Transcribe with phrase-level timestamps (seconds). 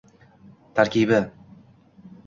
[0.75, 1.19] Tarkibi